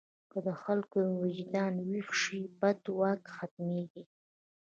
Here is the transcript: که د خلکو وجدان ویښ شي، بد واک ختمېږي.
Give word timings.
که 0.31 0.39
د 0.47 0.49
خلکو 0.63 0.97
وجدان 1.23 1.73
ویښ 1.89 2.07
شي، 2.21 2.41
بد 2.59 2.81
واک 2.99 3.21
ختمېږي. 3.35 4.03